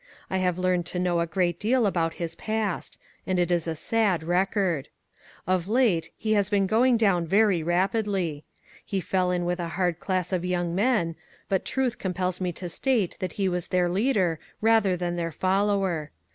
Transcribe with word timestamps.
I 0.31 0.39
have 0.39 0.57
learned 0.57 0.87
to 0.87 0.97
know 0.97 1.19
a 1.19 1.27
great 1.27 1.59
deal 1.59 1.85
about 1.85 2.15
his 2.15 2.33
past; 2.33 2.97
and 3.27 3.37
it 3.37 3.51
is 3.51 3.67
a 3.67 3.75
sad 3.75 4.23
record. 4.23 4.87
Of 5.45 5.67
late, 5.67 6.09
he 6.17 6.33
has 6.33 6.49
been 6.49 6.65
going 6.65 6.97
down 6.97 7.27
very 7.27 7.61
rapidly. 7.61 8.43
He 8.83 8.99
fell 8.99 9.29
in 9.29 9.45
with 9.45 9.59
a 9.59 9.67
hard 9.77 9.99
class 9.99 10.33
of 10.33 10.43
young 10.43 10.73
men; 10.73 11.17
but 11.49 11.65
truth 11.65 11.99
compels 11.99 12.41
me 12.41 12.51
to 12.53 12.67
state 12.67 13.15
that 13.19 13.33
he 13.33 13.47
was 13.47 13.67
their 13.67 13.89
leader, 13.89 14.39
rather 14.59 14.97
than 14.97 15.17
their 15.17 15.31
follower. 15.31 16.09